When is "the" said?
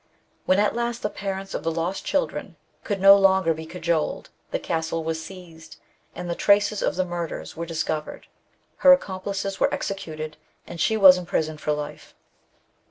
1.03-1.11, 1.61-1.69, 4.49-4.57, 6.27-6.33, 6.95-7.05